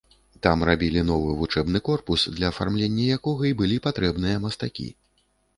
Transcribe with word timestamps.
Там 0.45 0.63
рабілі 0.69 1.03
новы 1.09 1.35
вучэбны 1.41 1.81
корпус, 1.91 2.25
для 2.39 2.51
афармлення 2.53 3.03
якога 3.19 3.43
і 3.51 3.55
былі 3.63 3.77
патрэбныя 3.89 4.43
мастакі. 4.49 4.91